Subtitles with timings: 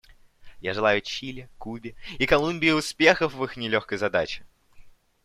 [0.61, 4.43] Я желаю Чили, Кубе и Колумбии успехов в их нелегкой задаче.